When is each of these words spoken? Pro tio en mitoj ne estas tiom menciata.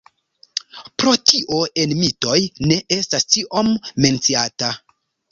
Pro 1.01 1.11
tio 1.31 1.59
en 1.83 1.91
mitoj 1.99 2.37
ne 2.71 2.77
estas 2.97 3.27
tiom 3.35 3.69
menciata. 4.07 4.71